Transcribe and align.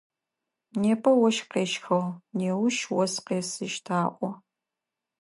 Непэ 0.81 1.09
ощх 1.25 1.45
къещхыгъ, 1.51 2.03
неущ 2.37 2.77
ос 3.01 3.13
къесыщт 3.25 3.85
аӏо. 4.01 4.29